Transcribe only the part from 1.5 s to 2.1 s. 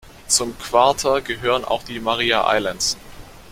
auch die